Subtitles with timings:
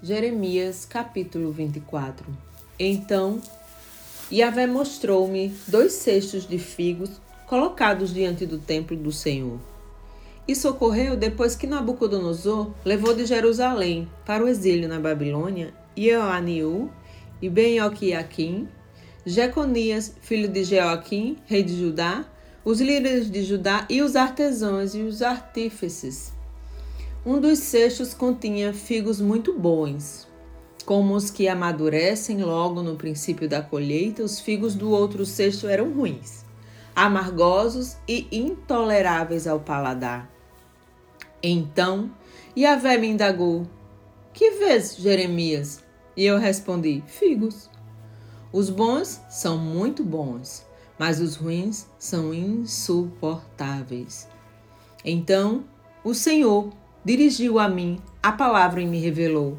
[0.00, 2.24] Jeremias capítulo 24
[2.78, 3.40] Então
[4.30, 9.58] Yahvé mostrou-me dois cestos de figos colocados diante do templo do Senhor.
[10.46, 16.88] Isso ocorreu depois que Nabucodonosor levou de Jerusalém para o exílio na Babilônia Ioaniu
[17.42, 18.68] e Ben-Oquiaquim,
[19.26, 22.24] Jeconias, filho de Jeoaquim, rei de Judá,
[22.64, 26.37] os líderes de Judá e os artesãos e os artífices.
[27.28, 30.26] Um dos cestos continha figos muito bons.
[30.86, 35.92] Como os que amadurecem logo no princípio da colheita, os figos do outro cesto eram
[35.92, 36.42] ruins,
[36.96, 40.26] amargosos e intoleráveis ao paladar.
[41.42, 42.10] Então
[42.56, 43.66] Yahvé me indagou:
[44.32, 45.84] Que vês, Jeremias?
[46.16, 47.68] E eu respondi: Figos.
[48.50, 50.66] Os bons são muito bons,
[50.98, 54.26] mas os ruins são insuportáveis.
[55.04, 55.64] Então
[56.02, 56.72] o Senhor
[57.08, 59.56] dirigiu a mim a palavra e me revelou: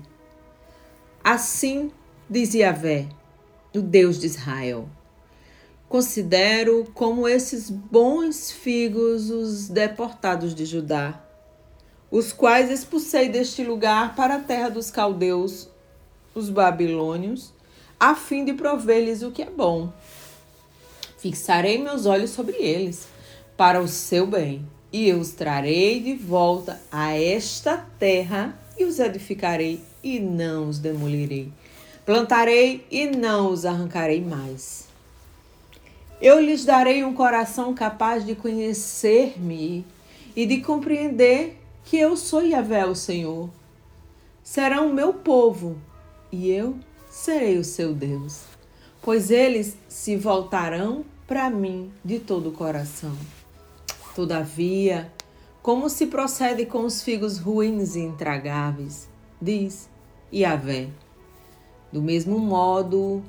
[1.24, 1.92] Assim
[2.30, 3.10] diz Yahvé,
[3.76, 4.88] o Deus de Israel.
[5.88, 11.20] Considero como esses bons figos os deportados de Judá,
[12.12, 15.68] os quais expulsei deste lugar para a terra dos caldeus,
[16.36, 17.52] os babilônios,
[18.00, 19.92] a fim de prover-lhes o que é bom.
[21.18, 23.08] Fixarei meus olhos sobre eles,
[23.58, 29.00] para o seu bem, e eu os trarei de volta a esta terra e os
[29.00, 31.52] edificarei e não os demolirei.
[32.06, 34.88] Plantarei e não os arrancarei mais.
[36.22, 39.86] Eu lhes darei um coração capaz de conhecer-me
[40.36, 43.50] e de compreender que eu sou Yahvé, o Senhor.
[44.44, 45.78] Serão o meu povo
[46.32, 46.78] e eu
[47.10, 48.42] serei o seu Deus,
[49.02, 53.16] pois eles se voltarão para mim de todo o coração.
[54.20, 55.10] Todavia,
[55.62, 59.08] como se procede com os figos ruins e intragáveis?
[59.42, 59.90] Diz
[60.34, 60.90] Yahvé.
[61.90, 63.24] Do mesmo modo,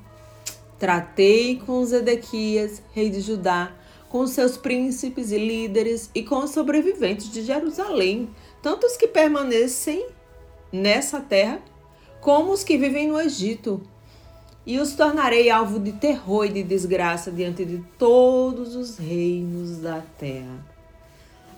[0.81, 3.73] tratei com Zedequias, rei de Judá,
[4.09, 8.29] com seus príncipes e líderes e com os sobreviventes de Jerusalém,
[8.61, 10.09] tanto os que permanecem
[10.73, 11.63] nessa terra,
[12.21, 13.81] como os que vivem no Egito.
[14.67, 20.03] E os tornarei alvo de terror e de desgraça diante de todos os reinos da
[20.19, 20.80] terra.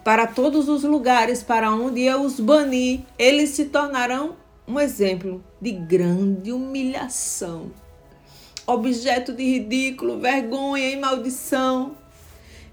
[0.05, 4.35] Para todos os lugares para onde eu os bani, eles se tornarão
[4.67, 7.71] um exemplo de grande humilhação,
[8.67, 11.97] objeto de ridículo, vergonha e maldição.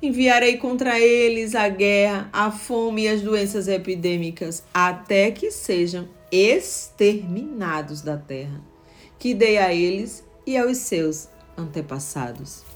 [0.02, 8.02] Enviarei contra eles a guerra, a fome e as doenças epidêmicas, até que sejam exterminados
[8.02, 8.62] da terra,
[9.20, 12.69] que dei a eles e aos seus antepassados.